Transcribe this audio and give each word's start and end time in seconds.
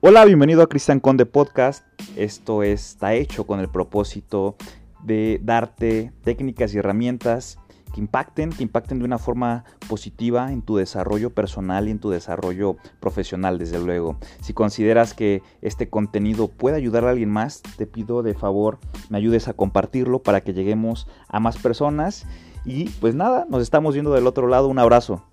Hola, 0.00 0.24
bienvenido 0.24 0.62
a 0.62 0.68
Cristian 0.68 1.00
Conde 1.00 1.26
Podcast. 1.26 1.84
Esto 2.14 2.62
está 2.62 3.14
hecho 3.14 3.48
con 3.48 3.58
el 3.58 3.68
propósito 3.68 4.54
de 5.02 5.40
darte 5.42 6.12
técnicas 6.22 6.72
y 6.72 6.78
herramientas 6.78 7.58
que 7.92 8.00
impacten, 8.00 8.50
que 8.50 8.62
impacten 8.62 9.00
de 9.00 9.04
una 9.04 9.18
forma 9.18 9.64
positiva 9.88 10.52
en 10.52 10.62
tu 10.62 10.76
desarrollo 10.76 11.30
personal 11.30 11.88
y 11.88 11.90
en 11.90 11.98
tu 11.98 12.10
desarrollo 12.10 12.76
profesional, 13.00 13.58
desde 13.58 13.80
luego. 13.80 14.18
Si 14.40 14.52
consideras 14.52 15.14
que 15.14 15.42
este 15.62 15.88
contenido 15.88 16.46
puede 16.46 16.76
ayudar 16.76 17.04
a 17.04 17.10
alguien 17.10 17.30
más, 17.30 17.60
te 17.76 17.84
pido 17.86 18.22
de 18.22 18.34
favor 18.34 18.78
me 19.08 19.18
ayudes 19.18 19.48
a 19.48 19.54
compartirlo 19.54 20.22
para 20.22 20.42
que 20.42 20.54
lleguemos 20.54 21.08
a 21.26 21.40
más 21.40 21.56
personas. 21.56 22.24
Y 22.64 22.88
pues 23.00 23.16
nada, 23.16 23.46
nos 23.50 23.62
estamos 23.62 23.94
viendo 23.94 24.12
del 24.12 24.28
otro 24.28 24.46
lado. 24.46 24.68
Un 24.68 24.78
abrazo. 24.78 25.24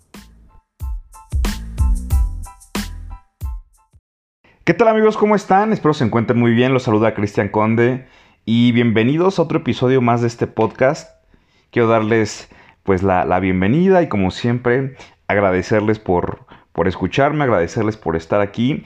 ¿Qué 4.66 4.74
tal 4.74 4.88
amigos? 4.88 5.16
¿Cómo 5.16 5.36
están? 5.36 5.74
Espero 5.74 5.94
se 5.94 6.06
encuentren 6.06 6.40
muy 6.40 6.52
bien. 6.52 6.74
Los 6.74 6.82
saluda 6.82 7.14
Cristian 7.14 7.50
Conde 7.50 8.08
y 8.46 8.72
bienvenidos 8.72 9.38
a 9.38 9.44
otro 9.44 9.60
episodio 9.60 10.02
más 10.02 10.22
de 10.22 10.28
este 10.28 10.48
podcast. 10.48 11.24
Quiero 11.70 11.88
darles 11.88 12.50
pues 12.82 13.04
la, 13.04 13.40
bienvenida 13.40 14.02
y 14.02 14.10
como 14.10 14.32
siempre 14.32 14.96
agradecerles 15.28 16.00
por, 16.00 16.48
por 16.72 16.88
escucharme, 16.88 17.44
agradecerles 17.44 17.96
por 17.96 18.16
estar 18.16 18.42
aquí. 18.42 18.84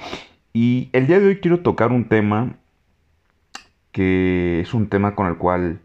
Y 0.52 0.90
el 0.92 1.08
día 1.08 1.22
de 1.22 1.28
hoy 1.28 1.40
quiero 1.40 1.62
tocar 1.62 1.94
un 1.94 2.10
tema 2.10 2.58
que 3.94 4.60
es 4.60 4.74
un 4.74 4.90
tema 4.90 5.16
con 5.16 5.28
el 5.28 5.38
cual 5.38 5.80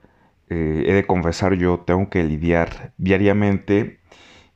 eh, 0.48 0.86
he 0.88 0.92
de 0.92 1.06
confesar 1.06 1.54
yo 1.54 1.84
tengo 1.86 2.10
que 2.10 2.24
lidiar 2.24 2.92
diariamente 2.98 4.00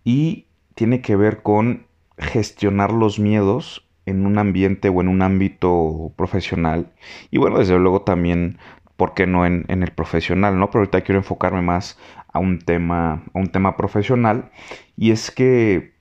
y 0.02 0.46
tiene 0.74 1.00
que 1.00 1.14
ver 1.14 1.42
con 1.42 1.86
gestionar 2.18 2.92
los 2.92 3.20
miedos 3.20 3.87
en 4.08 4.26
un 4.26 4.38
ambiente 4.38 4.88
o 4.88 5.00
en 5.00 5.08
un 5.08 5.22
ámbito 5.22 6.12
profesional. 6.16 6.90
Y 7.30 7.38
bueno, 7.38 7.58
desde 7.58 7.78
luego 7.78 8.02
también, 8.02 8.58
¿por 8.96 9.14
qué 9.14 9.26
no 9.26 9.46
en, 9.46 9.64
el 9.68 9.92
profesional? 9.92 10.58
¿no? 10.58 10.70
Pero 10.70 10.80
ahorita 10.80 11.02
quiero 11.02 11.20
enfocarme 11.20 11.62
más 11.62 11.98
a 12.32 12.38
un 12.38 12.58
tema, 12.58 13.24
a 13.34 13.38
un 13.38 13.48
tema 13.48 13.76
profesional. 13.76 14.50
Y 14.96 15.10
es 15.10 15.30
que 15.30 15.92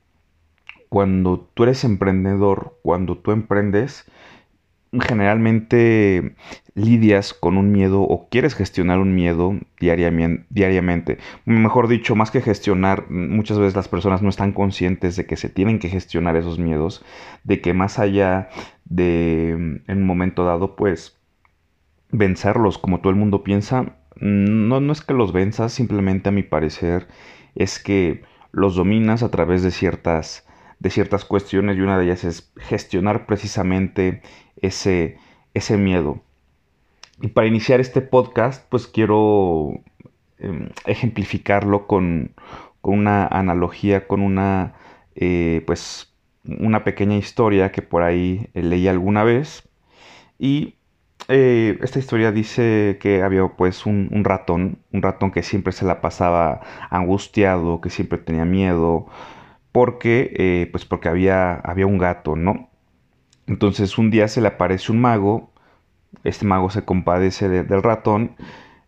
cuando 0.89 1.49
tú 1.53 1.63
eres 1.63 1.83
emprendedor, 1.83 2.77
cuando 2.81 3.17
tú 3.17 3.31
emprendes, 3.31 4.05
generalmente 4.91 6.35
lidias 6.75 7.33
con 7.33 7.57
un 7.57 7.71
miedo 7.71 8.01
o 8.01 8.29
quieres 8.29 8.55
gestionar 8.55 8.99
un 8.99 9.15
miedo 9.15 9.55
diariamente, 9.79 11.17
Mejor 11.45 11.87
dicho, 11.87 12.15
más 12.15 12.31
que 12.31 12.41
gestionar, 12.41 13.09
muchas 13.09 13.59
veces 13.59 13.75
las 13.75 13.87
personas 13.87 14.21
no 14.21 14.29
están 14.29 14.53
conscientes 14.53 15.15
de 15.15 15.25
que 15.25 15.35
se 15.35 15.49
tienen 15.49 15.79
que 15.79 15.89
gestionar 15.89 16.35
esos 16.35 16.59
miedos, 16.59 17.03
de 17.43 17.61
que 17.61 17.73
más 17.73 17.99
allá 17.99 18.49
de 18.85 19.51
en 19.51 19.83
un 19.87 20.05
momento 20.05 20.45
dado, 20.45 20.75
pues 20.75 21.17
vencerlos 22.11 22.77
como 22.77 22.99
todo 22.99 23.09
el 23.09 23.17
mundo 23.17 23.43
piensa, 23.43 23.97
no, 24.15 24.79
no 24.79 24.93
es 24.93 25.01
que 25.01 25.13
los 25.13 25.33
venzas, 25.33 25.73
simplemente 25.73 26.29
a 26.29 26.31
mi 26.31 26.43
parecer 26.43 27.07
es 27.55 27.79
que 27.79 28.23
los 28.51 28.75
dominas 28.75 29.23
a 29.23 29.31
través 29.31 29.63
de 29.63 29.71
ciertas 29.71 30.46
de 30.79 30.89
ciertas 30.89 31.25
cuestiones 31.25 31.77
y 31.77 31.81
una 31.81 31.97
de 31.97 32.05
ellas 32.05 32.23
es 32.23 32.51
gestionar 32.57 33.25
precisamente 33.25 34.21
ese, 34.61 35.17
ese 35.53 35.77
miedo. 35.77 36.21
Y 37.21 37.29
para 37.29 37.47
iniciar 37.47 37.79
este 37.79 38.01
podcast, 38.01 38.65
pues 38.69 38.87
quiero 38.87 39.81
em, 40.39 40.69
ejemplificarlo 40.85 41.87
con, 41.87 42.35
una 42.83 43.27
analogía, 43.27 44.07
con 44.07 44.21
una, 44.21 44.75
eh, 45.15 45.63
pues, 45.67 46.13
una 46.45 46.83
pequeña 46.83 47.17
historia 47.17 47.71
que 47.71 47.81
por 47.81 48.03
ahí 48.03 48.47
leí 48.53 48.87
alguna 48.87 49.23
vez. 49.23 49.67
Y 50.39 50.75
eh, 51.29 51.77
esta 51.81 51.99
historia 51.99 52.31
dice 52.31 52.97
que 53.01 53.21
había 53.23 53.45
pues 53.49 53.85
un, 53.85 54.09
ratón, 54.23 54.79
un 54.93 55.01
ratón 55.01 55.31
que 55.31 55.43
siempre 55.43 55.73
se 55.73 55.85
la 55.85 55.99
pasaba 56.01 56.61
angustiado, 56.89 57.81
que 57.81 57.89
siempre 57.89 58.17
tenía 58.17 58.45
miedo, 58.45 59.07
porque, 59.77 60.33
eh, 60.39 60.69
pues 60.71 60.85
porque 60.85 61.07
había, 61.07 61.53
había 61.53 61.85
un 61.85 61.99
gato, 61.99 62.35
¿no? 62.35 62.71
Entonces 63.45 63.99
un 63.99 64.09
día 64.09 64.27
se 64.27 64.41
le 64.41 64.47
aparece 64.47 64.91
un 64.91 64.99
mago, 64.99 65.51
este 66.23 66.47
mago 66.47 66.71
se 66.71 66.83
compadece 66.83 67.47
del 67.47 67.83
ratón 67.83 68.35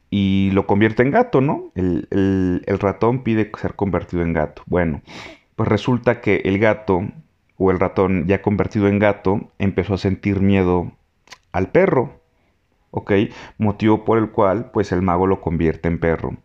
y 0.10 0.50
lo 0.54 0.66
convierte 0.66 1.04
en 1.04 1.12
gato, 1.12 1.42
¿no? 1.42 1.72
El, 1.76 2.64
ratón 2.80 3.22
pide 3.22 3.52
ser 3.62 3.76
convertido 3.76 4.24
en 4.24 4.34
gato. 4.34 4.64
Bueno, 4.66 5.04
pues 5.56 5.70
resulta 5.70 6.22
que 6.22 6.38
el 6.46 6.58
gato 6.58 7.04
o 7.58 7.70
el 7.70 7.80
ratón 7.80 8.26
ya 8.26 8.42
convertido 8.42 8.88
en 8.88 8.98
gato 8.98 9.52
empezó 9.60 9.94
a 9.94 10.00
sentir 10.00 10.40
miedo 10.40 10.92
al 11.52 11.70
perro, 11.70 12.20
¿ok? 12.90 13.12
Motivo 13.60 14.06
por 14.06 14.18
el 14.18 14.32
cual 14.32 14.72
pues 14.72 14.92
el 14.92 15.04
mago 15.04 15.28
lo 15.28 15.40
convierte 15.40 15.88
en 15.88 16.00
perro. 16.00 16.38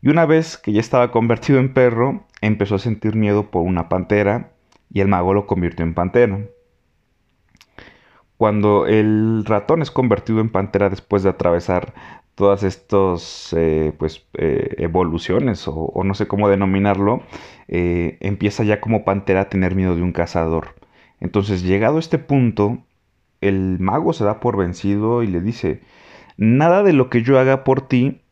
Y 0.00 0.10
una 0.10 0.26
vez 0.26 0.58
que 0.58 0.72
ya 0.72 0.80
estaba 0.80 1.10
convertido 1.10 1.58
en 1.58 1.74
perro, 1.74 2.24
empezó 2.40 2.76
a 2.76 2.78
sentir 2.78 3.16
miedo 3.16 3.50
por 3.50 3.62
una 3.62 3.88
pantera 3.88 4.52
y 4.92 5.00
el 5.00 5.08
mago 5.08 5.34
lo 5.34 5.46
convirtió 5.46 5.84
en 5.84 5.94
pantera. 5.94 6.40
Cuando 8.36 8.86
el 8.86 9.44
ratón 9.44 9.82
es 9.82 9.90
convertido 9.90 10.40
en 10.40 10.48
pantera 10.48 10.88
después 10.88 11.22
de 11.22 11.30
atravesar 11.30 11.92
todas 12.34 12.62
estas 12.62 13.54
eh, 13.54 13.92
pues, 13.98 14.26
eh, 14.38 14.74
evoluciones 14.78 15.64
o, 15.68 15.92
no 16.02 16.14
sé 16.14 16.26
cómo 16.26 16.48
denominarlo, 16.48 17.22
eh, 17.68 18.16
empieza 18.20 18.64
ya 18.64 18.80
como 18.80 19.04
pantera 19.04 19.42
a 19.42 19.48
tener 19.50 19.74
miedo 19.74 19.94
de 19.94 20.02
un 20.02 20.12
cazador. 20.12 20.74
Entonces, 21.20 21.62
llegado 21.62 21.98
a 21.98 22.00
este 22.00 22.16
punto, 22.16 22.78
el 23.42 23.78
mago 23.78 24.14
se 24.14 24.24
da 24.24 24.40
por 24.40 24.56
vencido 24.56 25.22
y 25.22 25.26
le 25.26 25.42
dice, 25.42 25.82
nada 26.38 26.82
de 26.82 26.94
lo 26.94 27.10
que 27.10 27.22
yo 27.22 27.38
haga 27.38 27.62
por 27.62 27.86
ti 27.88 28.22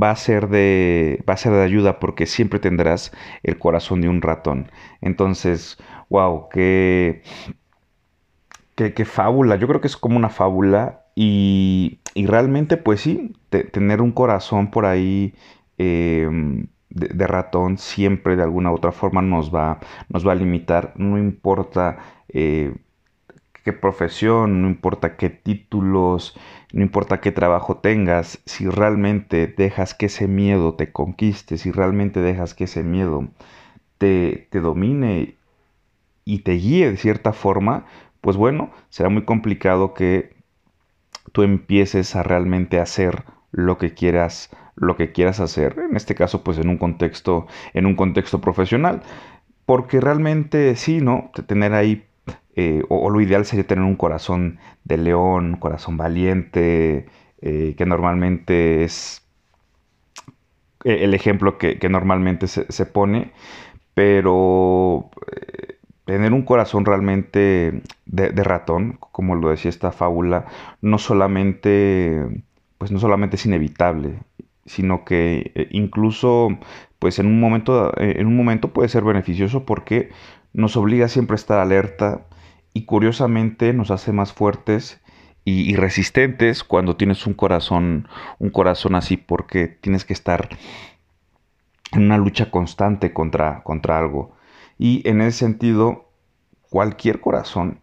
va 0.00 0.10
a 0.10 0.16
ser 0.16 0.48
de 0.48 1.22
va 1.28 1.34
a 1.34 1.36
ser 1.36 1.52
de 1.52 1.62
ayuda 1.62 1.98
porque 2.00 2.26
siempre 2.26 2.60
tendrás 2.60 3.12
el 3.42 3.58
corazón 3.58 4.00
de 4.00 4.08
un 4.08 4.22
ratón. 4.22 4.70
Entonces, 5.00 5.78
wow, 6.08 6.48
qué 6.50 7.22
qué, 8.74 9.04
fábula, 9.04 9.56
yo 9.56 9.68
creo 9.68 9.80
que 9.80 9.86
es 9.86 9.96
como 9.96 10.16
una 10.16 10.28
fábula 10.28 11.04
y, 11.14 12.00
y 12.14 12.26
realmente 12.26 12.76
pues 12.76 13.00
sí, 13.00 13.34
tener 13.50 14.00
un 14.00 14.12
corazón 14.12 14.70
por 14.70 14.86
ahí 14.86 15.34
em, 15.78 16.66
de, 16.90 17.26
ratón 17.26 17.78
siempre 17.78 18.36
de 18.36 18.42
alguna 18.42 18.70
u 18.72 18.74
otra 18.74 18.92
forma 18.92 19.22
nos 19.22 19.54
va, 19.54 19.78
nos 20.08 20.26
va 20.26 20.32
a 20.32 20.34
limitar, 20.34 20.94
no 20.96 21.18
importa 21.18 21.98
eh, 22.28 22.74
qué 23.62 23.72
profesión, 23.72 24.62
no 24.62 24.68
importa 24.68 25.16
qué 25.16 25.30
títulos, 25.30 26.36
no 26.72 26.82
importa 26.82 27.20
qué 27.20 27.32
trabajo 27.32 27.78
tengas, 27.78 28.40
si 28.46 28.68
realmente 28.68 29.46
dejas 29.46 29.94
que 29.94 30.06
ese 30.06 30.28
miedo 30.28 30.74
te 30.74 30.92
conquiste, 30.92 31.58
si 31.58 31.70
realmente 31.70 32.20
dejas 32.20 32.54
que 32.54 32.64
ese 32.64 32.82
miedo 32.82 33.28
te, 33.98 34.48
te 34.50 34.60
domine 34.60 35.36
y 36.24 36.40
te 36.40 36.52
guíe 36.52 36.90
de 36.90 36.96
cierta 36.96 37.32
forma, 37.32 37.86
pues 38.20 38.36
bueno, 38.36 38.70
será 38.88 39.08
muy 39.08 39.24
complicado 39.24 39.94
que 39.94 40.34
tú 41.32 41.42
empieces 41.42 42.16
a 42.16 42.22
realmente 42.22 42.78
hacer 42.80 43.24
lo 43.50 43.78
que 43.78 43.94
quieras 43.94 44.50
lo 44.74 44.96
que 44.96 45.12
quieras 45.12 45.38
hacer 45.38 45.78
en 45.78 45.96
este 45.96 46.14
caso 46.14 46.42
pues 46.42 46.56
en 46.58 46.70
un 46.70 46.78
contexto 46.78 47.46
en 47.74 47.86
un 47.86 47.94
contexto 47.94 48.40
profesional. 48.40 49.02
Porque 49.66 50.00
realmente 50.00 50.74
sí 50.76 51.00
no 51.00 51.30
tener 51.46 51.72
ahí 51.72 52.04
eh, 52.56 52.82
o, 52.88 53.10
lo 53.10 53.20
ideal 53.20 53.44
sería 53.44 53.66
tener 53.66 53.84
un 53.84 53.96
corazón 53.96 54.58
de 54.84 54.98
león 54.98 55.54
un 55.54 55.56
corazón 55.56 55.96
valiente 55.96 57.06
eh, 57.40 57.74
que 57.76 57.86
normalmente 57.86 58.84
es 58.84 59.22
eh, 60.84 61.04
el 61.04 61.14
ejemplo 61.14 61.58
que, 61.58 61.78
normalmente 61.88 62.46
se, 62.46 62.70
se, 62.70 62.86
pone 62.86 63.32
pero 63.94 65.10
tener 66.04 66.32
un 66.32 66.42
corazón 66.42 66.84
realmente 66.84 67.82
de, 68.06 68.44
ratón, 68.44 68.98
como 69.00 69.34
lo 69.34 69.50
decía 69.50 69.68
esta 69.68 69.92
fábula, 69.92 70.46
no 70.80 70.98
solamente, 70.98 72.44
pues 72.78 72.90
no 72.90 72.98
solamente 72.98 73.36
es 73.36 73.46
inevitable, 73.46 74.18
sino 74.66 75.04
que 75.04 75.52
eh, 75.54 75.68
incluso, 75.70 76.50
pues 76.98 77.18
en 77.18 77.26
un 77.26 77.40
momento, 77.40 77.96
eh, 77.98 78.16
en 78.18 78.26
un 78.26 78.36
momento 78.36 78.72
puede 78.72 78.88
ser 78.88 79.04
beneficioso 79.04 79.64
porque 79.64 80.10
nos 80.52 80.76
obliga 80.76 81.08
siempre 81.08 81.34
a 81.34 81.36
estar 81.36 81.58
alerta 81.58 82.26
y 82.74 82.84
curiosamente 82.84 83.72
nos 83.72 83.90
hace 83.90 84.12
más 84.12 84.32
fuertes 84.32 85.00
y, 85.44 85.74
resistentes 85.74 86.62
cuando 86.62 86.96
tienes 86.96 87.26
un 87.26 87.34
corazón, 87.34 88.08
un 88.38 88.50
corazón 88.50 88.94
así, 88.94 89.16
porque 89.16 89.66
tienes 89.66 90.04
que 90.04 90.12
estar 90.12 90.48
en 91.92 92.02
una 92.02 92.16
lucha 92.16 92.50
constante 92.50 93.12
contra, 93.12 93.62
contra 93.64 93.98
algo. 93.98 94.32
Y 94.78 95.06
en 95.08 95.20
ese 95.20 95.38
sentido, 95.38 96.08
cualquier 96.70 97.20
corazón, 97.20 97.80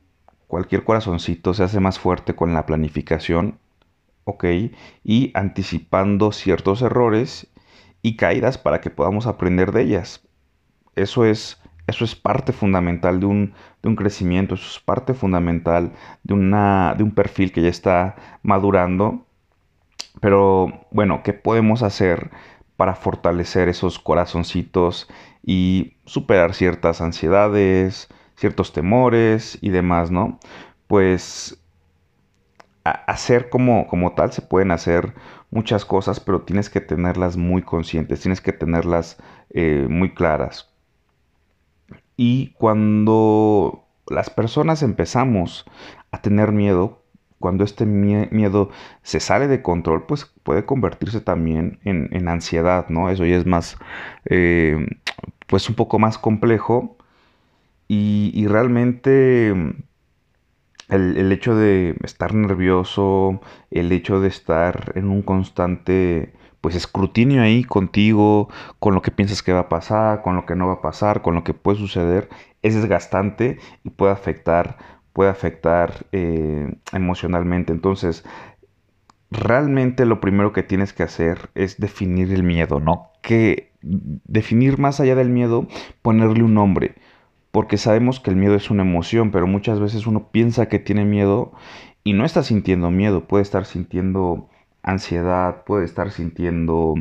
cualquier 0.48 0.84
corazoncito 0.84 1.54
se 1.54 1.64
hace 1.64 1.80
más 1.80 2.00
fuerte 2.00 2.34
con 2.34 2.54
la 2.54 2.66
planificación, 2.66 3.60
¿ok? 4.24 4.46
Y 5.04 5.32
anticipando 5.34 6.32
ciertos 6.32 6.82
errores 6.82 7.48
y 8.02 8.16
caídas 8.16 8.58
para 8.58 8.80
que 8.80 8.90
podamos 8.90 9.28
aprender 9.28 9.74
de 9.74 9.82
ellas. 9.82 10.26
Eso 10.96 11.26
es 11.26 11.62
Eso 11.90 12.06
es 12.06 12.16
parte 12.16 12.54
fundamental 12.54 13.20
de 13.20 13.26
un, 13.26 13.54
de 13.82 13.90
un 13.90 13.96
crecimiento, 13.96 14.54
eso 14.56 14.68
es 14.70 14.80
parte 14.80 15.14
fundamental 15.14 15.94
de, 16.24 16.34
una, 16.36 16.94
de 16.96 17.04
un 17.04 17.12
perfil 17.12 17.52
que 17.52 17.62
ya 17.64 17.70
está 17.70 18.16
madurando. 18.44 19.26
Pero 20.22 20.86
bueno, 20.92 21.22
¿qué 21.24 21.34
podemos 21.34 21.84
hacer 21.84 22.32
para 22.78 22.96
fortalecer 22.96 23.70
esos 23.70 24.00
corazoncitos 24.00 25.10
y 25.44 25.94
superar 26.06 26.54
ciertas 26.54 27.02
ansiedades, 27.02 28.08
ciertos 28.36 28.72
temores 28.74 29.58
y 29.62 29.70
demás, 29.70 30.12
¿no? 30.12 30.40
Pues 30.88 31.60
hacer 32.84 33.50
como, 33.50 33.88
como 33.88 34.14
tal 34.14 34.32
se 34.32 34.42
pueden 34.42 34.72
hacer 34.72 35.14
muchas 35.52 35.86
cosas, 35.86 36.20
pero 36.20 36.42
tienes 36.42 36.70
que 36.70 36.82
tenerlas 36.82 37.38
muy 37.38 37.62
conscientes, 37.62 38.22
tienes 38.22 38.42
que 38.42 38.54
tenerlas 38.54 39.18
eh, 39.52 39.88
muy 39.90 40.14
claras. 40.14 40.69
Y 42.22 42.48
cuando 42.58 43.86
las 44.10 44.30
personas 44.30 44.84
empezamos 44.84 45.66
a 46.12 46.22
tener 46.22 46.52
miedo, 46.52 47.02
cuando 47.40 47.64
este 47.64 47.86
miedo 47.86 48.72
se 49.04 49.22
sale 49.22 49.48
de 49.48 49.62
control, 49.62 50.06
pues 50.06 50.26
puede 50.44 50.66
convertirse 50.66 51.22
también 51.22 51.80
en, 51.86 52.28
ansiedad, 52.28 52.90
¿no? 52.90 53.10
Eso 53.10 53.24
ya 53.24 53.38
es 53.38 53.46
más, 53.46 53.78
eh, 54.26 54.86
pues 55.48 55.70
un 55.70 55.76
poco 55.76 55.98
más 55.98 56.18
complejo. 56.18 56.98
Y, 57.88 58.46
realmente 58.48 59.52
el, 59.52 59.78
el, 60.90 61.32
hecho 61.32 61.56
de 61.56 61.96
estar 62.04 62.34
nervioso, 62.34 63.40
el 63.72 63.94
hecho 63.94 64.20
de 64.20 64.28
estar 64.28 64.92
en 64.96 65.08
un 65.08 65.22
constante 65.22 66.34
pues 66.62 66.76
escrutinio 66.76 67.42
ahí 67.42 67.64
contigo, 67.64 68.50
con 68.80 68.94
lo 68.94 69.02
que 69.02 69.12
piensas 69.12 69.44
que 69.44 69.54
va 69.54 69.62
a 69.62 69.70
pasar, 69.70 70.22
con 70.22 70.36
lo 70.36 70.46
que 70.46 70.56
no 70.56 70.68
va 70.68 70.74
a 70.74 70.82
pasar, 70.82 71.22
con 71.22 71.36
lo 71.36 71.44
que 71.44 71.54
puede 71.54 71.78
suceder, 71.78 72.30
es 72.62 72.76
desgastante 72.76 73.58
y 73.84 73.92
puede 73.92 74.12
afectar, 74.12 74.78
puede 75.14 75.30
afectar 75.30 76.06
eh, 76.12 76.76
emocionalmente. 76.92 77.72
Entonces, 77.72 78.26
realmente 79.32 80.06
lo 80.06 80.20
primero 80.20 80.54
que 80.54 80.64
tienes 80.64 80.94
que 80.94 81.04
hacer 81.04 81.50
es 81.56 81.80
definir 81.80 82.34
el 82.34 82.44
miedo, 82.44 82.80
¿no? 82.80 83.12
Que 83.22 83.72
definir 83.82 84.80
más 84.80 85.00
allá 85.00 85.16
del 85.16 85.30
miedo, 85.30 85.68
ponerle 86.02 86.44
un 86.44 86.54
nombre. 86.54 86.96
Porque 87.52 87.78
sabemos 87.78 88.20
que 88.20 88.30
el 88.30 88.36
miedo 88.36 88.56
es 88.56 88.70
una 88.70 88.84
emoción, 88.84 89.32
pero 89.32 89.48
muchas 89.48 89.80
veces 89.80 90.06
uno 90.06 90.30
piensa 90.32 90.68
que 90.68 90.78
tiene 90.78 91.06
miedo 91.06 91.54
y 92.04 92.14
no 92.14 92.26
está 92.26 92.44
sintiendo 92.44 92.92
miedo, 92.92 93.28
puede 93.28 93.42
estar 93.42 93.66
sintiendo 93.66 94.50
ansiedad, 94.84 95.64
puede 95.66 95.86
estar 95.86 96.12
sintiendo, 96.12 96.96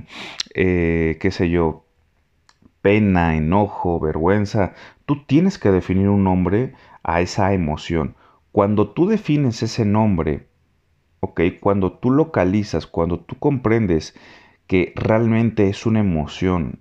eh, 0.54 1.18
qué 1.20 1.30
sé 1.30 1.50
yo, 1.50 1.84
pena, 2.82 3.36
enojo, 3.36 4.00
vergüenza. 4.00 4.74
Tú 5.06 5.24
tienes 5.24 5.58
que 5.58 5.70
definir 5.70 6.08
un 6.08 6.24
nombre 6.24 6.74
a 7.02 7.20
esa 7.20 7.52
emoción. 7.52 8.16
Cuando 8.52 8.90
tú 8.90 9.08
defines 9.08 9.62
ese 9.62 9.84
nombre, 9.84 10.48
¿ok? 11.20 11.40
Cuando 11.60 11.92
tú 11.92 12.10
localizas, 12.10 12.86
cuando 12.86 13.20
tú 13.20 13.38
comprendes 13.38 14.14
que 14.66 14.92
realmente 14.96 15.68
es 15.68 15.86
una 15.86 16.00
emoción 16.00 16.80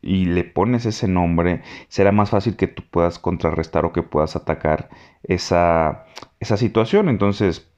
y 0.00 0.24
le 0.26 0.44
pones 0.44 0.86
ese 0.86 1.06
nombre, 1.06 1.62
será 1.88 2.12
más 2.12 2.30
fácil 2.30 2.56
que 2.56 2.66
tú 2.66 2.82
puedas 2.90 3.18
contrarrestar 3.18 3.84
o 3.84 3.92
que 3.92 4.02
puedas 4.02 4.34
atacar 4.36 4.88
esa, 5.22 6.06
esa 6.40 6.56
situación. 6.56 7.08
Entonces, 7.08 7.70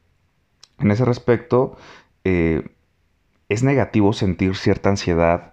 en 0.78 0.90
ese 0.90 1.04
respecto, 1.04 1.76
eh, 2.24 2.64
es 3.48 3.62
negativo 3.62 4.12
sentir 4.12 4.56
cierta 4.56 4.90
ansiedad 4.90 5.52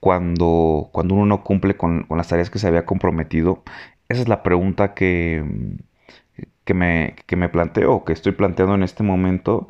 cuando, 0.00 0.90
cuando 0.92 1.14
uno 1.14 1.26
no 1.26 1.44
cumple 1.44 1.76
con, 1.76 2.06
las 2.10 2.28
tareas 2.28 2.50
que 2.50 2.58
se 2.58 2.68
había 2.68 2.86
comprometido. 2.86 3.62
Esa 4.08 4.22
es 4.22 4.28
la 4.28 4.42
pregunta 4.42 4.94
que, 4.94 5.44
que, 6.64 6.74
me, 6.74 7.16
que 7.26 7.36
me 7.36 7.48
planteo, 7.48 8.04
que 8.04 8.12
estoy 8.12 8.32
planteando 8.32 8.74
en 8.74 8.82
este 8.82 9.02
momento. 9.02 9.68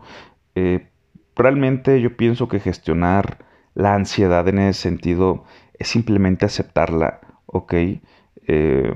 Eh, 0.55 0.89
realmente 1.37 2.01
yo 2.01 2.17
pienso 2.17 2.49
que 2.49 2.61
gestionar 2.61 3.45
la 3.75 3.95
ansiedad 3.95 4.47
en 4.49 4.59
ese 4.59 4.81
sentido 4.81 5.45
es 5.79 5.89
simplemente 5.89 6.47
aceptarla, 6.47 7.21
¿ok? 7.47 7.75
Eh, 8.47 8.93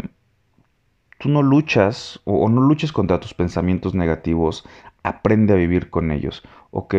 tú 1.18 1.28
no 1.28 1.42
luchas 1.42 2.20
o, 2.24 2.44
o, 2.44 2.48
no 2.48 2.60
luches 2.60 2.92
contra 2.92 3.20
tus 3.20 3.34
pensamientos 3.34 3.94
negativos, 3.94 4.64
aprende 5.02 5.52
a 5.52 5.56
vivir 5.56 5.90
con 5.90 6.10
ellos. 6.10 6.42
¿ok? 6.70 6.94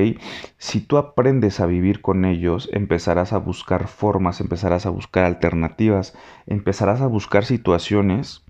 Si 0.58 0.82
tú 0.82 0.98
aprendes 0.98 1.60
a 1.60 1.66
vivir 1.66 2.02
con 2.02 2.26
ellos, 2.26 2.70
empezarás 2.74 3.34
a 3.34 3.38
buscar 3.38 3.88
formas, 3.88 4.42
empezarás 4.42 4.86
a 4.86 4.90
buscar 4.90 5.26
alternativas, 5.26 6.16
empezarás 6.48 7.02
a 7.02 7.08
buscar 7.08 7.46
situaciones 7.46 8.44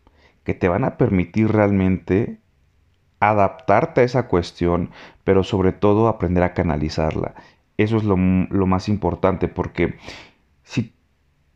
que 0.44 0.54
te 0.54 0.70
van 0.70 0.84
a 0.84 0.98
permitir 0.98 1.52
realmente 1.52 2.40
adaptarte 3.20 4.02
a 4.02 4.06
esa 4.06 4.28
cuestión, 4.28 4.92
pero 5.24 5.44
sobre 5.44 5.74
todo 5.74 6.08
aprender 6.08 6.44
a 6.44 6.54
canalizarla. 6.54 7.36
Eso 7.78 7.98
es 7.98 8.04
lo, 8.04 8.18
más 8.18 8.90
importante 8.90 9.48
porque 9.48 9.96
si 10.64 10.94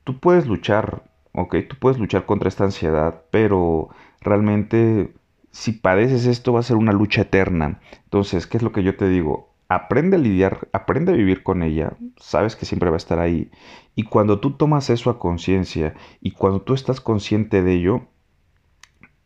tú 0.04 0.20
puedes 0.20 0.46
luchar, 0.46 1.04
¿ok? 1.34 1.56
Tú 1.70 1.78
puedes 1.80 2.00
luchar 2.00 2.26
contra 2.26 2.50
esta 2.50 2.66
ansiedad, 2.66 3.24
pero 3.32 3.90
realmente 4.22 5.14
si 5.54 5.72
padeces 5.72 6.26
esto 6.26 6.52
va 6.52 6.60
a 6.60 6.64
ser 6.64 6.76
una 6.76 6.92
lucha 6.92 7.22
eterna. 7.22 7.80
Entonces, 8.04 8.48
¿qué 8.48 8.58
es 8.58 8.64
lo 8.64 8.74
que 8.74 8.84
yo 8.84 8.98
te 8.98 9.08
digo? 9.08 9.54
aprende 9.70 10.18
a 10.18 10.20
lidiar, 10.20 10.68
aprende 10.72 11.14
a 11.14 11.16
vivir 11.16 11.44
con 11.44 11.64
ella, 11.64 11.94
sabes 12.18 12.56
que 12.56 12.66
siempre 12.66 12.90
va 12.90 12.96
a 12.96 12.98
estar 12.98 13.20
ahí. 13.20 13.50
Y 13.96 14.04
cuando 14.04 14.40
tú 14.40 14.52
tomas 14.52 14.90
eso 14.90 15.10
a 15.10 15.20
conciencia 15.20 15.96
y 16.22 16.32
cuando 16.32 16.62
tú 16.62 16.74
estás 16.74 17.02
consciente 17.02 17.62
de 17.62 17.74
ello, 17.74 18.08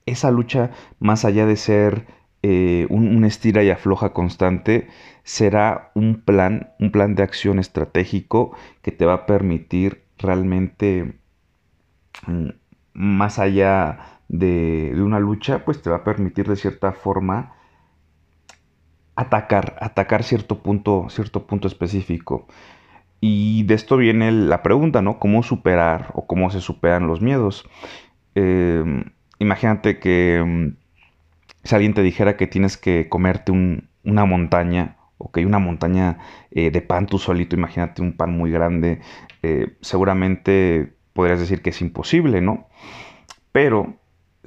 esa 0.05 0.31
lucha, 0.31 0.71
más 0.99 1.25
allá 1.25 1.45
de 1.45 1.57
ser 1.57 2.07
eh, 2.43 2.87
un, 2.89 3.23
estira 3.25 3.63
y 3.63 3.69
afloja 3.69 4.13
constante, 4.13 4.87
será 5.23 5.91
un 5.95 6.21
plan, 6.21 6.71
un 6.79 6.91
plan 6.91 7.15
de 7.15 7.23
acción 7.23 7.59
estratégico 7.59 8.55
que 8.81 8.91
te 8.91 9.05
va 9.05 9.13
a 9.13 9.25
permitir 9.25 10.03
realmente, 10.17 11.19
mm, 12.25 12.49
más 12.93 13.37
allá 13.37 14.16
de, 14.29 14.93
una 14.97 15.19
lucha, 15.19 15.63
pues 15.65 15.81
te 15.81 15.89
va 15.89 15.97
a 15.97 16.03
permitir 16.03 16.47
de 16.47 16.55
cierta 16.55 16.91
forma 16.91 17.53
atacar, 19.15 19.77
atacar 19.81 20.23
cierto 20.23 20.61
punto, 20.61 21.07
cierto 21.09 21.47
punto 21.47 21.67
específico. 21.67 22.47
Y 23.19 23.63
de 23.63 23.73
esto 23.73 23.97
viene 23.97 24.31
la 24.31 24.61
pregunta, 24.61 25.01
¿no? 25.01 25.19
¿Cómo 25.19 25.41
superar 25.43 26.11
o 26.13 26.27
cómo 26.27 26.51
se 26.51 26.61
superan 26.61 27.07
los 27.07 27.21
miedos? 27.21 27.67
Em, 28.35 29.05
imagínate 29.39 29.99
que 29.99 30.43
mm, 30.45 30.77
si 31.63 31.75
alguien 31.75 31.93
te 31.93 32.03
dijera 32.03 32.37
que 32.37 32.47
tienes 32.47 32.77
que 32.77 33.09
comerte 33.09 33.51
una 34.03 34.25
montaña, 34.25 34.97
ok, 35.17 35.39
una 35.45 35.59
montaña 35.59 36.19
eh, 36.51 36.69
de 36.69 36.81
pan 36.81 37.07
tú 37.07 37.17
solito, 37.17 37.55
imagínate 37.55 38.01
un 38.03 38.15
pan 38.15 38.31
muy 38.37 38.51
grande, 38.51 39.01
eh, 39.41 39.77
seguramente 39.81 40.95
podrías 41.13 41.39
decir 41.39 41.63
que 41.63 41.71
es 41.71 41.81
imposible, 41.81 42.41
¿no? 42.41 42.67
Pero 43.51 43.96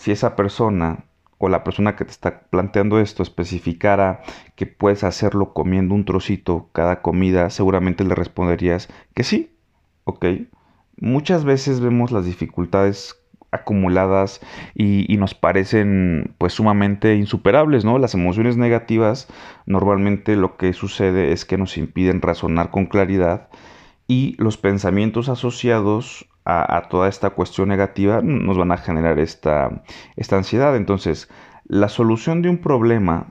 si 0.01 0.13
esa 0.13 0.35
persona 0.35 1.05
o 1.37 1.51
la 1.51 1.63
persona 1.63 1.95
que 1.95 2.07
te 2.07 2.11
está 2.11 2.41
planteando 2.49 3.01
esto 3.01 3.23
especificara 3.23 4.23
que 4.57 4.65
puedes 4.65 5.05
hacerlo 5.05 5.53
comiendo 5.53 5.95
un 5.95 6.07
trocito 6.07 6.71
cada 6.73 7.03
comida, 7.03 7.51
seguramente 7.51 8.05
le 8.05 8.15
responderías 8.15 8.89
que 9.15 9.25
sí, 9.25 9.55
¿ok? 10.05 10.25
Muchas 10.97 11.45
veces 11.45 11.81
vemos 11.81 12.13
las 12.13 12.25
dificultades 12.25 13.21
acumuladas 13.51 14.41
y, 14.75 15.15
nos 15.19 15.35
parecen 15.35 16.35
pues 16.39 16.55
sumamente 16.55 17.17
insuperables, 17.17 17.85
¿no? 17.85 17.99
Las 17.99 18.15
emociones 18.15 18.57
negativas 18.57 19.29
normalmente 19.67 20.37
lo 20.37 20.57
que 20.57 20.73
sucede 20.73 21.33
es 21.33 21.45
que 21.45 21.59
nos 21.59 21.77
impiden 21.77 22.23
razonar 22.23 22.71
con 22.71 22.87
claridad 22.87 23.49
y 24.09 24.35
los 24.39 24.57
pensamientos 24.57 25.29
asociados 25.29 26.30
a, 26.45 26.89
toda 26.89 27.09
esta 27.09 27.31
cuestión 27.31 27.69
negativa 27.69 28.21
nos 28.23 28.57
van 28.57 28.73
a 28.73 28.79
generar 28.79 29.19
esta, 29.19 29.83
esta 30.17 30.37
ansiedad. 30.37 30.77
Entonces, 30.77 31.29
la 31.65 31.89
solución 31.89 32.43
de 32.43 32.49
un 32.49 32.59
problema 32.59 33.29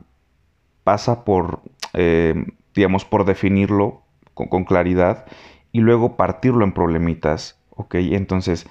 pasa 0.84 1.26
por, 1.26 1.62
eh, 1.94 2.46
digamos, 2.74 3.06
por 3.06 3.26
definirlo 3.26 4.04
con, 4.34 4.64
claridad 4.64 5.26
y 5.72 5.82
luego 5.82 6.16
partirlo 6.16 6.64
en 6.64 6.72
problemitas, 6.72 7.60
¿ok? 7.72 7.96
Entonces, 7.96 8.68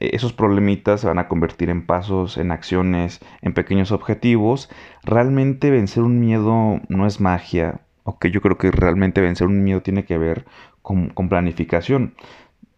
e, 0.00 0.16
esos 0.16 0.32
problemitas 0.32 1.00
se 1.02 1.06
van 1.06 1.18
a 1.18 1.28
convertir 1.28 1.70
en 1.70 1.86
pasos, 1.86 2.36
en 2.36 2.50
acciones, 2.50 3.20
en 3.42 3.54
pequeños 3.54 3.92
objetivos. 3.92 4.68
Realmente 5.04 5.70
vencer 5.70 6.02
un 6.02 6.18
miedo 6.18 6.80
no 6.88 7.06
es 7.06 7.20
magia, 7.20 7.82
¿ok? 8.02 8.26
Yo 8.26 8.40
creo 8.40 8.58
que 8.58 8.72
realmente 8.72 9.20
vencer 9.20 9.46
un 9.46 9.62
miedo 9.62 9.82
tiene 9.82 10.04
que 10.04 10.18
ver 10.18 10.46
con, 10.82 11.10
con 11.10 11.28
planificación 11.28 12.14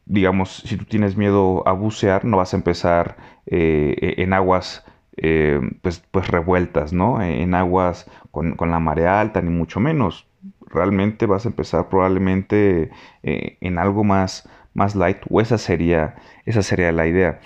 digamos, 0.07 0.63
si 0.65 0.77
tú 0.77 0.85
tienes 0.85 1.17
miedo 1.17 1.67
a 1.69 1.73
bucear, 1.73 2.25
no 2.25 2.39
vas 2.39 2.55
a 2.55 2.57
empezar 2.57 3.17
eh, 3.47 4.15
en 4.19 4.33
aguas 4.33 4.85
eh, 5.17 5.61
pues, 5.83 6.03
pues 6.11 6.29
revueltas, 6.29 6.93
¿no? 6.93 7.21
En 7.23 7.55
aguas 7.55 8.09
con, 8.31 8.57
la 8.59 8.79
marea 8.79 9.21
alta, 9.21 9.43
ni 9.43 9.51
mucho 9.51 9.81
menos. 9.81 10.29
Realmente 10.69 11.27
vas 11.27 11.45
a 11.45 11.49
empezar 11.49 11.89
probablemente 11.89 12.91
eh, 13.23 13.59
en 13.61 13.79
algo 13.79 14.05
más, 14.05 14.49
más 14.75 14.95
light, 14.95 15.19
o 15.29 15.41
esa 15.41 15.59
sería, 15.59 16.15
esa 16.45 16.63
sería 16.63 16.93
la 16.93 17.07
idea. 17.07 17.41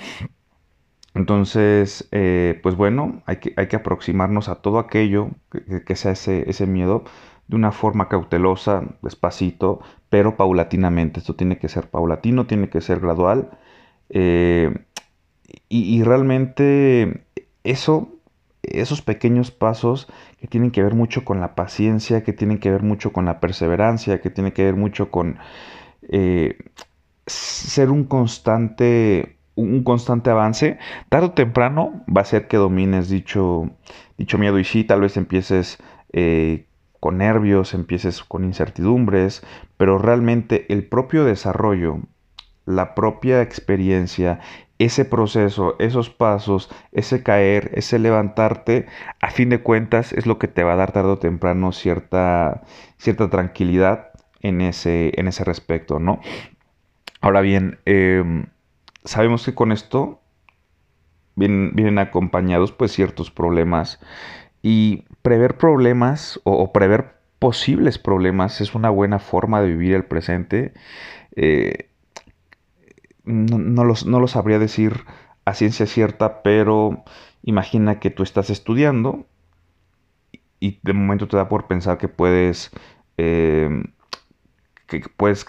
Entonces, 1.14 2.08
pues 2.62 2.76
bueno, 2.76 3.22
hay 3.26 3.36
que, 3.38 3.52
hay 3.56 3.66
que 3.66 3.76
aproximarnos 3.76 4.48
a 4.48 4.56
todo 4.56 4.78
aquello 4.78 5.30
que, 5.86 5.96
sea 5.96 6.12
ese, 6.12 6.48
ese 6.48 6.66
miedo 6.66 7.04
de 7.50 7.56
una 7.56 7.72
forma 7.72 8.08
cautelosa, 8.08 8.84
despacito, 9.02 9.80
pero 10.08 10.36
paulatinamente. 10.36 11.18
Esto 11.18 11.34
tiene 11.34 11.58
que 11.58 11.68
ser 11.68 11.90
paulatino, 11.90 12.46
tiene 12.46 12.68
que 12.68 12.80
ser 12.80 13.00
gradual. 13.00 13.50
Eh, 14.08 14.72
y, 15.68 16.00
realmente 16.04 17.24
eso, 17.64 18.08
esos 18.62 19.02
pequeños 19.02 19.50
pasos 19.50 20.06
que 20.38 20.46
tienen 20.46 20.70
que 20.70 20.84
ver 20.84 20.94
mucho 20.94 21.24
con 21.24 21.40
la 21.40 21.56
paciencia, 21.56 22.22
que 22.22 22.32
tienen 22.32 22.58
que 22.60 22.70
ver 22.70 22.84
mucho 22.84 23.12
con 23.12 23.24
la 23.24 23.40
perseverancia, 23.40 24.20
que 24.20 24.30
tienen 24.30 24.52
que 24.52 24.64
ver 24.64 24.76
mucho 24.76 25.10
con 25.10 25.38
eh, 26.02 26.56
ser 27.26 27.90
un 27.90 28.04
constante, 28.04 29.38
un 29.56 29.82
constante 29.82 30.30
avance, 30.30 30.78
tarde 31.08 31.26
o 31.26 31.32
temprano 31.32 32.04
va 32.06 32.20
a 32.20 32.24
ser 32.24 32.46
que 32.46 32.58
domines 32.58 33.08
dicho, 33.08 33.70
dicho 34.18 34.38
miedo 34.38 34.60
y 34.60 34.64
sí, 34.64 34.84
tal 34.84 35.00
vez 35.00 35.16
empieces 35.16 35.78
eh, 36.12 36.66
con 37.00 37.18
nervios, 37.18 37.74
empieces 37.74 38.22
con 38.22 38.44
incertidumbres, 38.44 39.42
pero 39.76 39.98
realmente 39.98 40.66
el 40.72 40.86
propio 40.86 41.24
desarrollo, 41.24 42.00
la 42.66 42.94
propia 42.94 43.42
experiencia, 43.42 44.40
ese 44.78 45.04
proceso, 45.04 45.76
esos 45.78 46.08
pasos, 46.08 46.70
ese 46.92 47.22
caer, 47.22 47.70
ese 47.74 47.98
levantarte, 47.98 48.86
a 49.20 49.30
fin 49.30 49.50
de 49.50 49.62
cuentas 49.62 50.12
es 50.12 50.26
lo 50.26 50.38
que 50.38 50.48
te 50.48 50.62
va 50.64 50.72
a 50.72 50.76
dar 50.76 50.92
tarde 50.92 51.10
o 51.10 51.18
temprano 51.18 51.72
cierta, 51.72 52.62
cierta 52.96 53.28
tranquilidad 53.28 54.10
en 54.40 54.62
ese, 54.62 55.12
en 55.16 55.28
ese 55.28 55.44
respecto, 55.44 55.98
¿no? 55.98 56.20
Ahora 57.20 57.42
bien, 57.42 57.78
em, 57.84 58.46
sabemos 59.04 59.44
que 59.44 59.54
con 59.54 59.72
esto 59.72 60.22
vienen, 61.36 61.72
vienen, 61.74 61.98
acompañados 61.98 62.72
pues 62.72 62.92
ciertos 62.92 63.30
problemas 63.30 64.00
y 64.62 65.04
prever 65.22 65.56
problemas 65.56 66.40
o, 66.44 66.72
prever 66.72 67.14
posibles 67.38 67.98
problemas 67.98 68.60
es 68.60 68.74
una 68.74 68.90
buena 68.90 69.18
forma 69.18 69.62
de 69.62 69.68
vivir 69.68 69.94
el 69.94 70.04
presente. 70.04 70.74
Eh, 71.36 71.90
no, 73.24 73.84
lo 73.84 74.28
sabría 74.28 74.58
decir 74.58 75.04
a 75.44 75.54
ciencia 75.54 75.86
cierta, 75.86 76.42
pero 76.42 77.04
imagina 77.42 78.00
que 78.00 78.10
tú 78.10 78.22
estás 78.22 78.50
estudiando 78.50 79.26
y 80.60 80.78
de 80.82 80.92
momento 80.92 81.26
te 81.26 81.36
da 81.36 81.48
por 81.48 81.66
pensar 81.66 81.98
que 81.98 82.08
puedes, 82.08 82.70
em, 83.16 83.84
que 84.86 85.02
puedes 85.16 85.46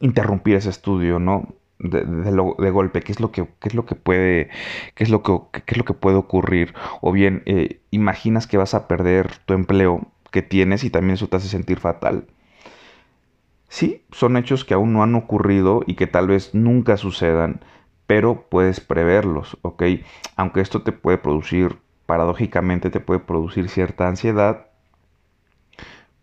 interrumpir 0.00 0.56
ese 0.56 0.70
estudio, 0.70 1.18
¿no? 1.18 1.54
De, 1.82 2.04
de, 2.04 2.70
golpe, 2.70 3.00
qué 3.00 3.10
es 3.10 3.18
lo 3.18 3.32
que, 3.32 3.48
es 3.62 3.74
lo 3.74 3.84
que 3.84 3.96
puede, 3.96 4.50
qué 4.94 5.02
es 5.02 5.10
lo 5.10 5.22
que, 5.22 5.38
es 5.66 5.76
lo 5.76 5.84
que 5.84 5.94
puede 5.94 6.16
ocurrir. 6.16 6.74
O 7.00 7.12
bien, 7.12 7.42
eh, 7.46 7.80
imaginas 7.90 8.46
que 8.46 8.56
vas 8.56 8.74
a 8.74 8.86
perder 8.86 9.36
tu 9.46 9.54
empleo 9.54 10.06
que 10.30 10.42
tienes 10.42 10.84
y 10.84 10.90
también 10.90 11.14
eso 11.14 11.28
te 11.28 11.36
hace 11.36 11.48
sentir 11.48 11.80
fatal. 11.80 12.26
Sí, 13.68 14.04
son 14.12 14.36
hechos 14.36 14.64
que 14.64 14.74
aún 14.74 14.92
no 14.92 15.02
han 15.02 15.14
ocurrido 15.14 15.82
y 15.86 15.94
que 15.94 16.06
tal 16.06 16.28
vez 16.28 16.54
nunca 16.54 16.96
sucedan, 16.96 17.64
pero 18.06 18.46
puedes 18.50 18.80
preverlos, 18.80 19.56
¿ok? 19.62 19.82
Aunque 20.36 20.60
esto 20.60 20.82
te 20.82 20.92
puede 20.92 21.18
producir, 21.18 21.78
paradójicamente 22.06 22.90
te 22.90 23.00
puede 23.00 23.20
producir 23.20 23.70
cierta 23.70 24.08
ansiedad, 24.08 24.66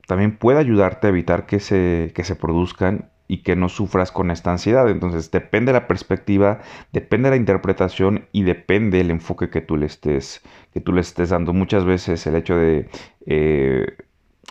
también 0.08 0.38
puede 0.38 0.60
ayudarte 0.60 1.08
a 1.08 1.10
evitar 1.10 1.46
que 1.46 1.60
se, 1.60 2.12
que 2.16 2.24
se 2.24 2.36
produzcan 2.36 3.10
y 3.29 3.43
que 3.43 3.55
no 3.55 3.69
sufras 3.69 4.12
con 4.12 4.31
esta 4.31 4.51
ansiedad. 4.51 4.89
Entonces 4.89 5.29
depende 5.31 5.71
la 5.71 5.88
perspectiva, 5.88 6.59
depende 6.91 7.29
la 7.29 7.36
interpretación 7.36 8.25
y 8.31 8.43
depende 8.43 9.00
el 9.00 9.12
enfoque 9.12 9.50
que 9.50 9.62
tú 9.62 9.77
le 9.77 9.86
estés, 9.86 10.41
que 10.74 10.81
tú 10.81 10.91
le 10.91 11.01
estés 11.01 11.29
dando. 11.29 11.53
Muchas 11.53 11.86
veces 11.86 12.25
el 12.25 12.36
hecho 12.36 12.55
de 12.57 12.89
eh, 13.27 13.98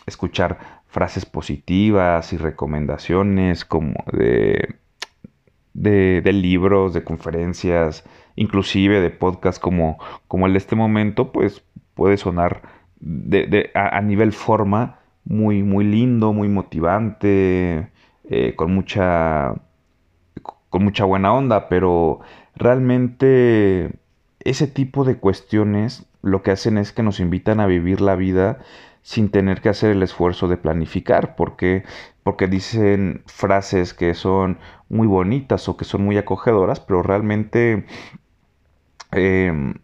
escuchar 0.07 0.83
frases 0.87 1.27
positivas 1.27 2.33
y 2.33 2.37
recomendaciones 2.37 3.65
como 3.65 3.95
de, 4.13 4.77
de, 5.75 6.33
libros, 6.33 6.95
de 6.95 7.03
conferencias, 7.03 8.05
inclusive 8.37 9.01
de 9.01 9.11
podcasts 9.11 9.59
como, 9.59 9.99
como 10.29 10.47
el 10.47 10.53
de 10.53 10.59
este 10.59 10.77
momento, 10.77 11.33
pues 11.33 11.65
puede 11.95 12.17
sonar 12.17 12.63
de, 13.01 13.73
a, 13.75 14.01
nivel 14.03 14.33
forma 14.33 15.01
muy, 15.25 15.65
muy 15.65 15.85
lindo, 15.85 16.33
muy 16.33 16.49
motivante, 16.49 17.91
eh, 18.29 18.55
con 18.57 18.75
mucha 18.75 19.55
con 20.71 20.85
mucha 20.85 21.05
buena 21.05 21.33
onda, 21.33 21.69
pero 21.69 22.21
realmente 22.55 23.93
ese 24.41 24.67
tipo 24.67 25.05
de 25.05 25.17
cuestiones 25.17 26.07
lo 26.23 26.43
que 26.43 26.51
hacen 26.51 26.79
es 26.79 26.93
que 26.93 27.03
nos 27.03 27.21
invitan 27.21 27.61
a 27.61 27.67
vivir 27.67 28.01
la 28.01 28.17
vida 28.17 28.59
sin 29.03 29.31
tener 29.31 29.63
que 29.63 29.71
hacer 29.71 29.93
el 29.93 30.03
esfuerzo 30.03 30.49
de 30.49 30.59
planificar, 30.59 31.37
porque, 31.37 31.85
porque 32.23 32.47
dicen 32.47 33.23
frases 33.27 33.95
que 33.95 34.15
son 34.15 34.59
muy 34.89 35.07
bonitas 35.07 35.69
o 35.69 35.77
que 35.77 35.85
son 35.85 36.05
muy 36.05 36.19
acogedoras, 36.19 36.81
pero 36.81 37.03
realmente 37.03 37.87
em, 39.13 39.75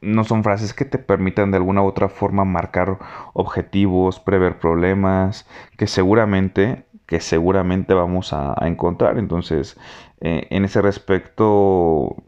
no 0.00 0.24
son 0.24 0.44
frases 0.44 0.74
que 0.74 0.84
te 0.84 0.98
permitan 0.98 1.50
de 1.50 1.56
alguna 1.56 1.82
u 1.82 1.86
otra 1.86 2.08
forma 2.08 2.44
marcar 2.44 2.98
objetivos, 3.32 4.20
prever 4.20 4.58
problemas, 4.58 5.46
que 5.78 5.86
seguramente, 5.86 6.84
que 7.14 7.20
seguramente 7.20 7.94
vamos 7.94 8.32
a, 8.32 8.56
encontrar. 8.62 9.18
Entonces, 9.18 9.78
eh, 10.20 10.48
en 10.50 10.64
ese 10.64 10.82
respecto, 10.82 12.24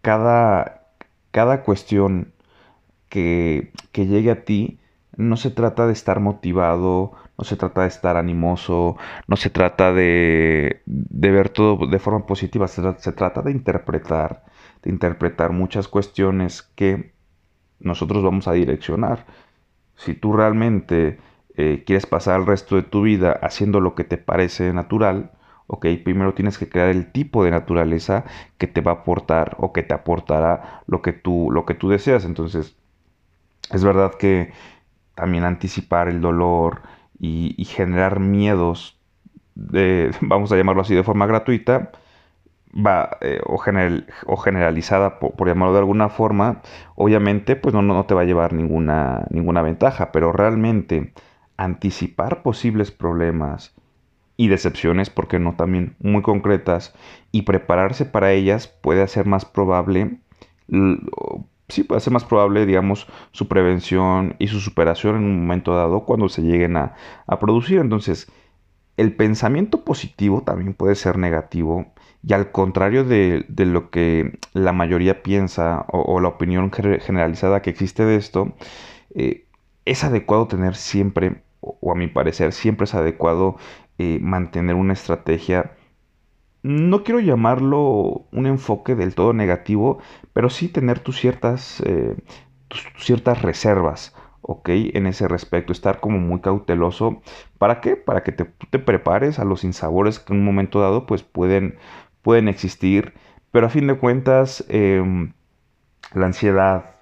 cada, 0.00 0.86
cada 1.32 1.64
cuestión 1.64 2.32
que, 3.10 3.72
llegue 3.92 4.30
a 4.30 4.46
ti, 4.46 4.80
no 5.18 5.36
se 5.36 5.50
trata 5.50 5.86
de 5.86 5.92
estar 5.92 6.20
motivado, 6.20 7.12
no 7.36 7.44
se 7.44 7.56
trata 7.56 7.82
de 7.82 7.88
estar 7.88 8.16
animoso, 8.16 8.96
no 9.26 9.36
se 9.36 9.50
trata 9.50 9.92
de, 9.92 10.80
ver 10.86 11.50
todo 11.50 11.86
de 11.86 11.98
forma 11.98 12.24
positiva, 12.24 12.68
se, 12.68 13.12
trata 13.12 13.42
de 13.42 13.50
interpretar, 13.50 14.44
de 14.82 14.90
interpretar 14.90 15.52
muchas 15.52 15.88
cuestiones 15.88 16.62
que 16.62 17.12
nosotros 17.80 18.22
vamos 18.22 18.48
a 18.48 18.52
direccionar. 18.52 19.26
Si 19.94 20.14
tú 20.14 20.32
realmente 20.32 21.18
eh, 21.56 21.82
quieres 21.86 22.06
pasar 22.06 22.40
el 22.40 22.46
resto 22.46 22.76
de 22.76 22.82
tu 22.82 23.02
vida 23.02 23.32
haciendo 23.42 23.80
lo 23.80 23.94
que 23.94 24.04
te 24.04 24.18
parece 24.18 24.72
natural, 24.72 25.32
ok, 25.66 25.86
primero 26.04 26.34
tienes 26.34 26.58
que 26.58 26.68
crear 26.68 26.88
el 26.88 27.12
tipo 27.12 27.44
de 27.44 27.50
naturaleza 27.50 28.24
que 28.58 28.66
te 28.66 28.80
va 28.80 28.92
a 28.92 28.94
aportar 28.96 29.56
o 29.58 29.72
que 29.72 29.82
te 29.82 29.94
aportará 29.94 30.82
lo 30.86 31.02
que 31.02 31.12
tú, 31.12 31.50
lo 31.50 31.64
que 31.64 31.74
tú 31.74 31.88
deseas. 31.88 32.24
Entonces, 32.24 32.76
es 33.70 33.84
verdad 33.84 34.12
que 34.14 34.52
también 35.14 35.44
anticipar 35.44 36.08
el 36.08 36.20
dolor 36.20 36.82
y, 37.18 37.64
generar 37.64 38.20
miedos, 38.20 38.98
de, 39.54 40.10
vamos 40.20 40.52
a 40.52 40.56
llamarlo 40.56 40.82
así, 40.82 40.94
de 40.94 41.04
forma 41.04 41.26
gratuita, 41.26 41.92
va, 42.74 43.18
eh, 43.20 43.40
o, 43.46 43.54
o, 44.26 44.36
generalizada, 44.36 45.18
por, 45.20 45.46
llamarlo 45.46 45.74
de 45.74 45.80
alguna 45.80 46.08
forma, 46.08 46.62
obviamente 46.96 47.56
pues 47.56 47.74
no, 47.74 47.82
no 47.82 48.04
te 48.06 48.14
va 48.14 48.22
a 48.22 48.24
llevar 48.24 48.52
ninguna, 48.54 49.26
ninguna 49.30 49.62
ventaja, 49.62 50.12
pero 50.12 50.32
realmente 50.32 51.12
anticipar 51.64 52.42
posibles 52.42 52.90
problemas 52.90 53.74
y 54.36 54.48
decepciones, 54.48 55.10
porque 55.10 55.38
no 55.38 55.54
también 55.56 55.96
muy 56.00 56.22
concretas, 56.22 56.94
y 57.30 57.42
prepararse 57.42 58.04
para 58.06 58.32
ellas 58.32 58.66
puede 58.66 59.02
hacer 59.02 59.26
más 59.26 59.44
probable 59.44 60.18
sí 61.72 61.84
puede 61.84 62.00
ser 62.00 62.12
más 62.12 62.24
probable, 62.24 62.66
digamos, 62.66 63.06
su 63.32 63.48
prevención 63.48 64.36
y 64.38 64.48
su 64.48 64.60
superación 64.60 65.16
en 65.16 65.24
un 65.24 65.40
momento 65.40 65.74
dado 65.74 66.04
cuando 66.04 66.28
se 66.28 66.42
lleguen 66.42 66.76
a, 66.76 66.94
producir. 67.40 67.78
Entonces, 67.78 68.30
el 68.96 69.14
pensamiento 69.16 69.84
positivo 69.84 70.42
también 70.42 70.74
puede 70.74 70.94
ser 70.94 71.16
negativo 71.18 71.92
y 72.26 72.34
al 72.34 72.52
contrario 72.52 73.04
de, 73.04 73.46
lo 73.48 73.90
que 73.90 74.38
la 74.52 74.72
mayoría 74.72 75.22
piensa 75.22 75.84
o, 75.88 76.20
la 76.20 76.28
opinión 76.28 76.70
generalizada 76.70 77.62
que 77.62 77.70
existe 77.70 78.04
de 78.04 78.16
esto, 78.16 78.54
eh, 79.14 79.46
es 79.84 80.04
adecuado 80.04 80.46
tener 80.46 80.76
siempre, 80.76 81.42
o 81.62 81.92
a 81.92 81.94
mi 81.94 82.08
parecer, 82.08 82.52
siempre 82.52 82.84
es 82.84 82.94
adecuado 82.94 83.56
eh, 83.98 84.18
mantener 84.20 84.74
una 84.76 84.92
estrategia 84.92 85.72
no 86.62 87.02
quiero 87.02 87.20
llamarlo 87.20 88.26
un 88.32 88.46
enfoque 88.46 88.94
del 88.94 89.14
todo 89.14 89.32
negativo, 89.32 89.98
pero 90.32 90.48
sí 90.50 90.68
tener 90.68 91.00
tus 91.00 91.18
ciertas, 91.18 91.82
eh, 91.84 92.16
ciertas 92.98 93.42
reservas, 93.42 94.14
¿ok? 94.42 94.68
En 94.94 95.06
ese 95.06 95.28
respecto, 95.28 95.72
estar 95.72 96.00
como 96.00 96.18
muy 96.18 96.40
cauteloso. 96.40 97.22
¿Para 97.58 97.80
qué? 97.80 97.96
Para 97.96 98.22
que 98.22 98.32
te, 98.32 98.44
te 98.70 98.78
prepares 98.78 99.38
a 99.38 99.44
los 99.44 99.64
insabores 99.64 100.18
que 100.20 100.32
en 100.32 100.40
un 100.40 100.44
momento 100.44 100.80
dado 100.80 101.06
pues 101.06 101.22
pueden, 101.22 101.78
pueden 102.22 102.48
existir, 102.48 103.14
pero 103.50 103.66
a 103.66 103.70
fin 103.70 103.86
de 103.88 103.98
cuentas 103.98 104.64
em, 104.68 105.32
la 106.14 106.26
ansiedad, 106.26 106.96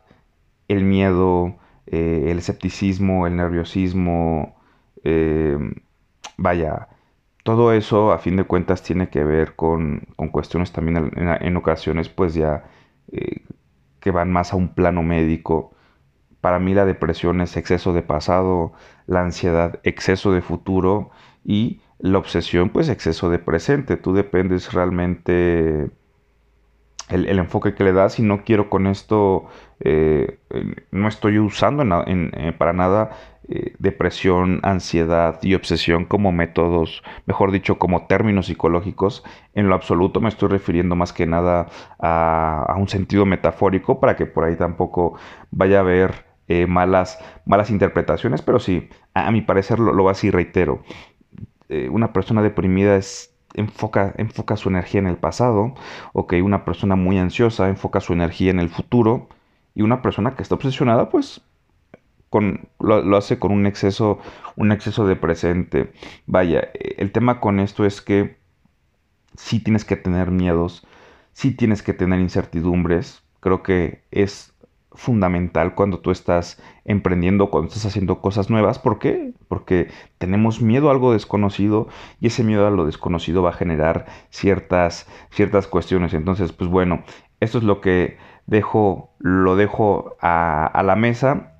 el 0.69 0.85
miedo, 0.85 1.57
eh, 1.91 2.31
el 2.31 2.39
escepticismo, 2.39 3.27
el 3.27 3.37
nerviosismo, 3.37 4.57
em, 5.03 5.75
vaya, 6.37 6.89
todo 7.43 7.73
eso 7.73 8.13
a 8.13 8.19
fin 8.19 8.37
de 8.37 8.45
cuentas 8.45 8.83
tiene 8.83 9.09
que 9.11 9.25
ver 9.25 9.57
con, 9.57 10.07
cuestiones 10.31 10.73
también 10.73 11.11
en, 11.17 11.57
ocasiones 11.57 12.09
pues 12.09 12.35
ya 12.35 12.65
eh, 13.13 13.43
que 14.01 14.11
van 14.13 14.31
más 14.31 14.53
a 14.53 14.57
un 14.57 14.69
plano 14.75 15.03
médico. 15.03 15.73
Para 16.41 16.59
mí 16.61 16.75
la 16.75 16.87
depresión 16.87 17.41
es 17.41 17.57
exceso 17.57 17.93
de 17.93 18.03
pasado, 18.03 18.73
la 19.07 19.23
ansiedad 19.23 19.81
exceso 19.85 20.33
de 20.33 20.43
futuro 20.43 21.11
y 21.45 21.81
la 21.99 22.19
obsesión 22.19 22.71
pues 22.71 22.89
exceso 22.89 23.31
de 23.31 23.39
presente. 23.39 23.97
Tú 23.97 24.13
dependes 24.15 24.73
realmente 24.73 25.91
el, 27.11 27.39
enfoque 27.39 27.75
que 27.75 27.85
le 27.85 27.93
das 27.93 28.19
y 28.19 28.23
no 28.23 28.45
quiero 28.45 28.71
con 28.71 28.87
esto, 28.87 29.47
eh, 29.81 30.39
no 30.91 31.09
estoy 31.09 31.39
usando 31.39 31.83
eh, 32.07 32.53
para 32.57 32.73
nada 32.73 33.11
eh, 33.49 33.75
depresión, 33.79 34.61
ansiedad 34.63 35.39
y 35.43 35.55
obsesión 35.55 36.05
como 36.05 36.33
métodos, 36.33 37.03
mejor 37.27 37.51
dicho, 37.51 37.79
como 37.79 38.07
términos 38.07 38.47
psicológicos. 38.47 39.25
En 39.55 39.69
lo 39.69 39.75
absoluto 39.75 40.21
me 40.21 40.29
estoy 40.29 40.49
refiriendo 40.49 40.95
más 40.95 41.13
que 41.13 41.27
nada 41.27 41.67
a, 41.99 42.75
un 42.79 42.89
sentido 42.89 43.27
metafórico 43.27 44.01
para 44.01 44.17
que 44.17 44.27
por 44.27 44.45
ahí 44.45 44.57
tampoco 44.57 45.17
vaya 45.51 45.79
a 45.79 45.81
haber 45.81 46.31
malas, 46.67 47.19
malas 47.47 47.71
interpretaciones, 47.71 48.43
pero 48.43 48.59
sí, 48.59 48.89
a, 49.15 49.31
mi 49.31 49.41
parecer 49.41 49.79
lo, 49.79 49.93
lo 49.93 50.09
así 50.09 50.31
reitero. 50.31 50.83
una 51.91 52.13
persona 52.13 52.43
deprimida 52.43 52.97
es 52.97 53.31
enfoca, 53.55 54.15
enfoca 54.17 54.57
su 54.57 54.69
energía 54.69 55.01
en 55.01 55.07
el 55.07 55.17
pasado, 55.17 55.75
o 56.13 56.27
que 56.27 56.43
una 56.43 56.65
persona 56.65 56.97
muy 56.97 57.19
ansiosa 57.19 57.69
enfoca 57.69 58.01
su 58.01 58.13
energía 58.13 58.51
en 58.51 58.61
el 58.61 58.69
futuro, 58.69 59.29
y 59.75 59.83
una 59.83 60.03
persona 60.03 60.35
que 60.35 60.43
está 60.43 60.55
obsesionada, 60.57 61.09
pues 61.11 61.43
con, 62.31 62.69
lo, 62.79 63.17
hace 63.17 63.39
con 63.39 63.53
un 63.53 63.67
exceso, 63.67 64.21
un 64.57 64.73
exceso 64.73 65.07
de 65.07 65.17
presente. 65.17 65.93
Vaya, 66.27 66.71
el 66.75 67.13
tema 67.13 67.41
con 67.41 67.61
esto 67.61 67.85
es 67.85 68.01
que 68.01 68.39
sí 69.37 69.61
tienes 69.61 69.85
que 69.85 69.97
tener 69.97 70.31
miedos, 70.31 70.87
sí 71.33 71.53
tienes 71.53 71.83
que 71.83 71.93
tener 71.93 72.21
incertidumbres. 72.21 73.23
Creo 73.41 73.63
que 73.63 74.05
es 74.11 74.50
fundamental 74.93 75.75
cuando 75.75 76.01
tú 76.01 76.11
estás 76.11 76.61
emprendiendo, 76.85 77.51
cuando 77.51 77.69
estás 77.69 77.87
haciendo 77.87 78.21
cosas 78.21 78.51
nuevas. 78.51 78.79
¿Por 78.79 78.99
qué? 78.99 79.33
Porque 79.49 79.89
tenemos 80.19 80.61
miedo 80.61 80.89
a 80.89 80.93
algo 80.93 81.13
desconocido 81.13 81.89
y 82.21 82.29
ese 82.29 82.45
miedo 82.45 82.67
a 82.67 82.71
lo 82.71 82.87
desconocido 82.87 83.43
va 83.43 83.51
a 83.51 83.55
generar 83.55 84.07
ciertas, 84.31 85.09
ciertas 85.31 85.67
cuestiones. 85.67 86.15
Entonces, 86.15 86.53
pues 86.53 86.69
bueno, 86.69 87.05
esto 87.41 87.59
es 87.59 87.65
lo 87.65 87.81
que 87.81 88.19
dejo, 88.47 89.15
lo 89.19 89.57
dejo 89.57 90.17
a, 90.21 90.83
la 90.85 90.97
mesa. 90.97 91.55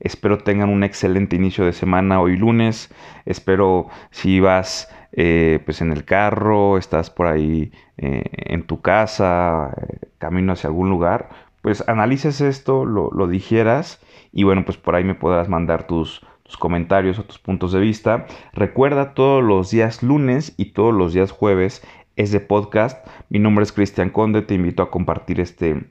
Espero 0.00 0.38
tengan 0.38 0.68
un 0.68 0.84
excelente 0.84 1.36
inicio 1.36 1.64
de 1.64 1.72
semana 1.72 2.20
hoy 2.20 2.36
lunes. 2.36 2.92
Espero 3.24 3.88
si 4.10 4.38
vas 4.40 4.88
eh, 5.12 5.60
pues 5.64 5.80
en 5.80 5.92
el 5.92 6.04
carro, 6.04 6.78
estás 6.78 7.10
por 7.10 7.26
ahí 7.26 7.72
eh, 7.96 8.22
en 8.32 8.66
tu 8.66 8.80
casa, 8.80 9.72
eh, 9.76 10.08
camino 10.18 10.52
hacia 10.52 10.68
algún 10.68 10.90
lugar, 10.90 11.28
pues 11.64 11.82
analices 11.88 12.42
esto, 12.42 12.84
lo, 12.84 13.10
lo, 13.10 13.26
digieras 13.26 13.98
y 14.32 14.42
bueno, 14.42 14.66
pues 14.66 14.76
por 14.76 14.94
ahí 14.96 15.02
me 15.02 15.14
podrás 15.14 15.48
mandar 15.48 15.86
tus, 15.86 16.20
tus 16.42 16.58
comentarios 16.58 17.18
o 17.18 17.24
tus 17.24 17.38
puntos 17.38 17.72
de 17.72 17.80
vista. 17.80 18.26
Recuerda 18.52 19.14
todos 19.14 19.42
los 19.42 19.70
días 19.70 20.02
lunes 20.02 20.52
y 20.58 20.72
todos 20.72 20.92
los 20.92 21.14
días 21.14 21.30
jueves 21.30 21.82
es 22.16 22.32
de 22.32 22.40
podcast. 22.40 23.08
Mi 23.30 23.38
nombre 23.38 23.62
es 23.62 23.72
Cristian 23.72 24.10
Conde, 24.10 24.42
te 24.42 24.52
invito 24.52 24.82
a 24.82 24.90
compartir 24.90 25.40
este, 25.40 25.88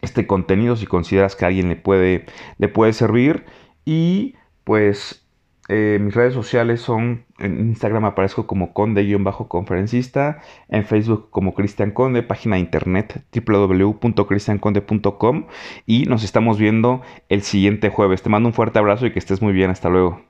este 0.00 0.28
contenido 0.28 0.76
si 0.76 0.86
consideras 0.86 1.34
que 1.34 1.44
a 1.44 1.48
alguien 1.48 1.68
le 1.70 1.76
puede, 1.76 2.26
le 2.58 2.68
puede 2.68 2.92
servir. 2.92 3.46
Y 3.84 4.36
pues 4.62 5.26
eh, 5.68 5.98
mis 6.00 6.14
redes 6.14 6.34
sociales 6.34 6.80
son, 6.80 7.23
en 7.38 7.60
Instagram 7.60 8.04
aparezco 8.04 8.46
como 8.46 8.72
conde-conferencista, 8.72 10.40
en 10.68 10.84
Facebook 10.84 11.30
como 11.30 11.54
Cristian 11.54 11.90
Conde, 11.90 12.22
página 12.22 12.56
de 12.56 12.60
internet 12.60 13.24
www.cristianconde.com 13.34 15.46
y 15.86 16.04
nos 16.04 16.24
estamos 16.24 16.58
viendo 16.58 17.02
el 17.28 17.42
siguiente 17.42 17.90
jueves. 17.90 18.22
Te 18.22 18.30
mando 18.30 18.48
un 18.48 18.54
fuerte 18.54 18.78
abrazo 18.78 19.06
y 19.06 19.12
que 19.12 19.18
estés 19.18 19.42
muy 19.42 19.52
bien. 19.52 19.70
Hasta 19.70 19.88
luego. 19.88 20.20